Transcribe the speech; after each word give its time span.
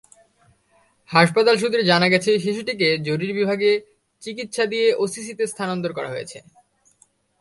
হাসপাতাল 1.09 1.55
সূত্রে 1.57 1.81
জানা 1.83 2.07
গেছে, 2.09 2.31
শিশুটিকে 2.39 2.87
জরুরি 3.07 3.33
বিভাগে 3.33 3.71
চিকিৎসা 4.23 4.63
দিয়ে 4.65 4.87
ওসিসিতে 5.03 5.43
স্থানান্তর 5.47 5.91
করা 5.97 6.09
হয়েছে। 6.13 6.37